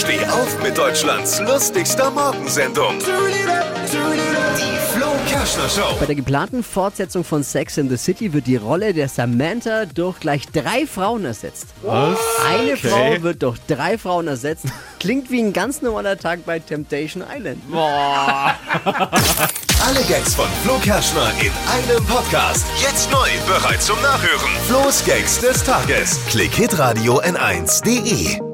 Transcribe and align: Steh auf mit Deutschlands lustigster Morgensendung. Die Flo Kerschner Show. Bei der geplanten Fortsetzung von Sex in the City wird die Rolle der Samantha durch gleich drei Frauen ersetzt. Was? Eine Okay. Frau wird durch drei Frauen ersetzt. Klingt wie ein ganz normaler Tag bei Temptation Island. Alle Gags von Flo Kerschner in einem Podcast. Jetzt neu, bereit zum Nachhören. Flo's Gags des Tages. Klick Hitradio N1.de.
Steh 0.00 0.24
auf 0.26 0.62
mit 0.62 0.78
Deutschlands 0.78 1.40
lustigster 1.40 2.10
Morgensendung. 2.10 2.98
Die 3.00 4.78
Flo 4.96 5.08
Kerschner 5.28 5.68
Show. 5.68 5.96
Bei 6.00 6.06
der 6.06 6.14
geplanten 6.14 6.62
Fortsetzung 6.62 7.22
von 7.22 7.42
Sex 7.42 7.76
in 7.76 7.88
the 7.90 7.96
City 7.98 8.32
wird 8.32 8.46
die 8.46 8.56
Rolle 8.56 8.94
der 8.94 9.08
Samantha 9.08 9.84
durch 9.86 10.18
gleich 10.20 10.46
drei 10.46 10.86
Frauen 10.86 11.24
ersetzt. 11.26 11.66
Was? 11.82 12.18
Eine 12.48 12.72
Okay. 12.72 12.88
Frau 12.88 13.22
wird 13.22 13.42
durch 13.42 13.58
drei 13.66 13.98
Frauen 13.98 14.28
ersetzt. 14.28 14.64
Klingt 14.98 15.30
wie 15.30 15.40
ein 15.42 15.52
ganz 15.52 15.82
normaler 15.82 16.16
Tag 16.16 16.46
bei 16.46 16.58
Temptation 16.60 17.22
Island. 17.36 17.62
Alle 17.74 18.56
Gags 20.08 20.34
von 20.34 20.46
Flo 20.64 20.78
Kerschner 20.82 21.30
in 21.40 21.52
einem 21.70 22.04
Podcast. 22.06 22.64
Jetzt 22.80 23.10
neu, 23.10 23.28
bereit 23.46 23.82
zum 23.82 24.00
Nachhören. 24.02 24.50
Flo's 24.66 25.04
Gags 25.04 25.40
des 25.40 25.62
Tages. 25.62 26.18
Klick 26.30 26.54
Hitradio 26.54 27.20
N1.de. 27.20 28.49